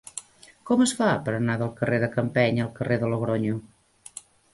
[0.69, 3.61] Com es fa per anar del carrer de Campeny al carrer de Logronyo?